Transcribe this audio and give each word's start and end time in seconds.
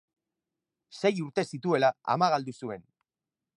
Sei 1.01 1.11
urte 1.25 1.45
zituela 1.51 1.93
ama 2.17 2.33
galdu 2.35 2.57
zuen. 2.61 2.85